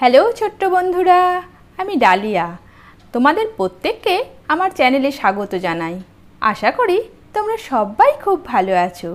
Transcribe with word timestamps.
Hello 0.00 0.32
ছোট্ট 0.32 0.64
বন্ধুরা, 0.64 1.42
আমি 1.78 1.94
ডালিয়া। 1.96 2.46
তোমাদের 3.12 3.46
প্রত্যেককে 3.56 4.24
আমার 4.48 4.70
চ্যানেলে 4.70 5.10
স্বাগত 5.12 5.54
জানাই। 5.54 5.96
আশা 6.40 6.70
করি 6.70 6.98
তোমরা 7.34 7.56
সবাই 7.70 8.12
খুব 8.24 8.46
ভালো 8.46 8.72
আছো। 8.86 9.10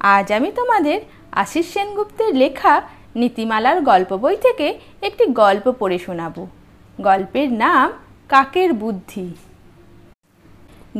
আজ 0.00 0.32
আমি 0.32 0.52
তোমাদের 0.52 0.98
আশিস 1.32 1.66
সেনগুপ্তের 1.72 2.34
লেখা 2.34 2.82
নীতিমালার 3.16 3.78
গল্প 3.80 4.10
বই 4.16 4.36
থেকে 4.36 4.66
একটি 5.02 5.24
গল্প 5.42 5.66
পড়ে 5.78 5.98
শোনাবো। 5.98 6.42
গল্পের 7.00 7.52
নাম 7.52 7.92
কাকের 8.28 8.70
বুদ্ধি। 8.72 9.26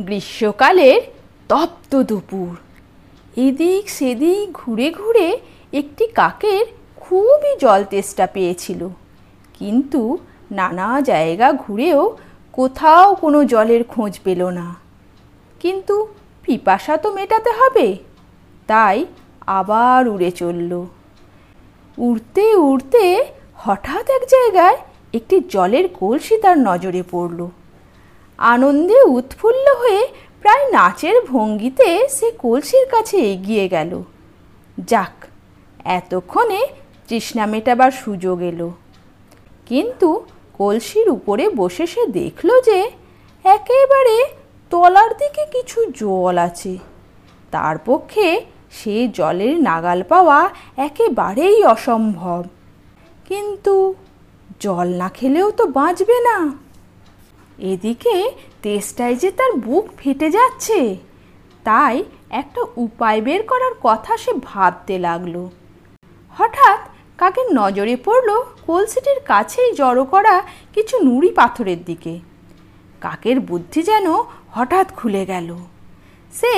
গ্রীষ্মকালের 0.07 1.01
তপ্ত 1.49 1.91
দুপুর। 2.09 2.51
এদিক 3.47 3.83
সেদিক 3.89 4.45
ঘুরে 4.53 4.87
ঘুরে 4.91 5.27
একটি 5.73 6.05
কাকের 6.19 6.65
খুবই 7.03 7.51
জল 7.61 7.81
তেষ্টা 7.83 8.25
পেয়েছিল। 8.27 8.89
কিন্তু 9.59 10.17
নানা 10.51 11.01
জায়গা 11.01 11.47
ঘুরেও 11.53 12.17
কোথাও 12.53 13.15
কোনো 13.15 13.43
জলের 13.43 13.83
খোঁজ 13.83 14.19
পেল 14.23 14.41
না। 14.49 14.75
কিন্তু 15.59 16.07
পিপাসা 16.43 16.97
তো 16.97 17.11
মেটাতে 17.11 17.51
হবে, 17.51 17.97
তাই 18.67 19.05
আবার 19.47 20.07
উড়ে 20.07 20.31
চলল। 20.31 20.85
উড়তে 21.97 22.55
উড়তে 22.55 23.25
হঠাৎ 23.55 24.09
এক 24.09 24.23
জায়গায় 24.27 24.77
একটি 25.13 25.39
জলের 25.49 25.87
কলসি 25.87 26.37
তার 26.37 26.57
নজরে 26.57 27.03
পড়ল। 27.11 27.47
আনন্দে 28.37 29.01
উৎফুল্ল 29.01 29.67
হয়ে 29.75 30.07
প্রায় 30.41 30.71
নাচের 30.71 31.17
ভঙ্গিতে 31.21 32.07
সে 32.07 32.31
কলসির 32.31 32.85
কাছে 32.91 33.17
এগিয়ে 33.17 33.67
গেল। 33.67 34.03
যাক, 34.77 35.15
এতক্ষণে 35.85 36.61
তৃষ্ণা 37.07 37.45
মেটাবার 37.45 37.91
সুযোগ 37.91 38.41
এলো। 38.41 38.71
কিন্তু 39.67 40.09
কলসির 40.53 41.07
উপরে 41.09 41.45
বসে 41.49 41.85
সে 41.87 42.03
দেখল 42.19 42.49
যে 42.61 42.79
একেবারে 43.45 44.17
তলার 44.71 45.11
দিকে 45.17 45.43
কিছু 45.45 45.79
জল 45.95 46.35
আছে। 46.37 46.77
তার 47.51 47.75
পক্ষে 47.85 48.27
সে 48.71 48.95
জলের 49.07 49.55
নাগাল 49.61 49.99
পাওয়া 50.03 50.39
একেবারেই 50.77 51.63
অসম্ভব। 51.63 52.43
কিন্তু 53.27 53.93
জল 54.59 54.87
না 54.87 55.09
খেলেও 55.09 55.51
তো 55.51 55.63
বাঁচবে 55.65 56.17
না। 56.19 56.37
এদিকে 57.59 58.15
তেষ্টায় 58.61 59.15
যে 59.15 59.29
তার 59.31 59.51
বুক 59.53 59.85
ফেটে 59.97 60.27
যাচ্ছে, 60.29 60.79
তাই 61.63 61.95
একটা 62.29 62.61
উপায় 62.77 63.19
বের 63.21 63.41
করার 63.43 63.75
কথা 63.83 64.13
সে 64.17 64.31
ভাবতে 64.43 64.95
লাগল। 64.97 65.35
হঠাৎ 66.37 66.79
কাকে 67.17 67.41
নজরে 67.53 67.95
পড়ল 68.05 68.29
কলসিটির 68.67 69.19
কাছেই 69.25 69.69
জড়ো 69.73 70.05
করা 70.05 70.35
কিছু 70.75 70.95
নুড়ি 71.05 71.29
পাথরের 71.31 71.79
দিকে। 71.85 72.13
কাকের 73.01 73.37
বুদ্ধি 73.39 73.81
যেন 73.83 74.07
হঠাৎ 74.55 74.87
খুলে 74.95 75.23
গেল। 75.25 75.49
সে 76.33 76.53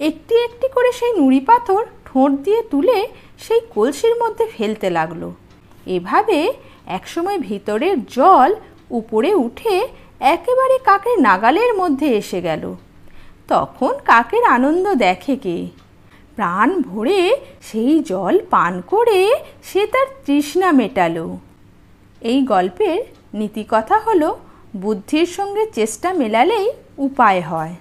একটি 0.00 0.34
একটি 0.46 0.66
করে 0.74 0.90
সেই 0.92 1.12
নুড়ি 1.18 1.40
পাথর 1.40 1.80
ঠোঁট 2.06 2.30
দিয়ে 2.44 2.60
তুলে 2.62 2.98
সেই 3.38 3.60
কলসির 3.74 4.14
মধ্যে 4.22 4.44
ফেলতে 4.46 4.88
লাগল। 4.90 5.22
এভাবে 5.86 6.38
একসময় 6.86 7.38
ভিতরের 7.38 7.96
জল 8.06 8.50
উপরে 8.90 9.30
উঠে 9.34 9.76
একেবারে 10.34 10.76
কাকের 10.88 11.16
নাগালের 11.20 11.72
মধ্যে 11.74 12.08
এসে 12.20 12.40
গেল। 12.40 12.64
তখন 13.48 13.92
কাকের 14.04 14.44
আনন্দ 14.56 14.86
দেখে 15.04 15.36
কে? 15.36 15.58
প্রাণ 16.36 16.68
ভরে 16.82 17.20
সেই 17.62 17.94
জল 18.10 18.34
পান 18.50 18.72
করে 18.92 19.20
সে 19.68 19.82
তার 19.86 20.08
তৃষ্ণা 20.26 20.68
মেটালো। 20.72 21.26
এই 22.20 22.42
গল্পের 22.42 23.04
নীতিকথা 23.34 23.98
হলো, 23.98 24.38
বুদ্ধির 24.76 25.26
সঙ্গে 25.26 25.66
চেষ্টা 25.66 26.12
মেলালেই 26.12 26.70
উপায় 26.98 27.40
হয়। 27.40 27.74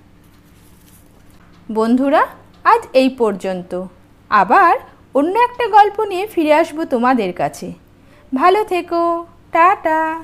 বন্ধুরা, 1.71 2.27
আজ 2.63 2.81
এই 2.93 3.09
পর্যন্ত। 3.09 3.85
আবার 4.29 4.77
অন্য 5.13 5.39
একটা 5.39 5.67
গল্প 5.67 6.03
নিয়ে 6.03 6.27
ফিরে 6.27 6.53
আসব 6.53 6.83
তোমাদের 6.83 7.33
কাছে। 7.33 7.73
ভালো 8.35 8.63
থেকো, 8.63 9.25
টাটা। 9.51 10.23